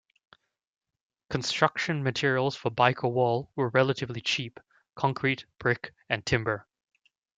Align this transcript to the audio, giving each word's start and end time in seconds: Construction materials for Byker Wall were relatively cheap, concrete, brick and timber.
Construction 1.29 2.01
materials 2.01 2.55
for 2.55 2.71
Byker 2.71 3.11
Wall 3.11 3.51
were 3.55 3.69
relatively 3.69 4.19
cheap, 4.19 4.59
concrete, 4.95 5.45
brick 5.59 5.93
and 6.09 6.25
timber. 6.25 6.67